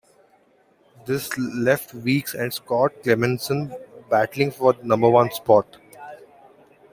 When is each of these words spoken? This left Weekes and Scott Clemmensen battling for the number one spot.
This 1.05 1.29
left 1.37 1.93
Weekes 1.93 2.33
and 2.33 2.51
Scott 2.51 2.91
Clemmensen 3.03 3.71
battling 4.09 4.49
for 4.49 4.73
the 4.73 4.83
number 4.83 5.07
one 5.07 5.29
spot. 5.29 5.77